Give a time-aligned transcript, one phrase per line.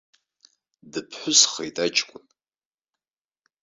[0.91, 2.25] Дыԥҳәысхеит, аҷкәын.